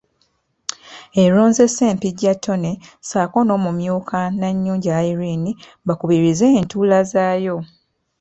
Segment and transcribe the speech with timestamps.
[1.23, 5.51] Eronze Ssempijja Tonny ssaako n’omumyuka Nannyunja Irene
[5.87, 7.57] bakubirize entuula zaayo.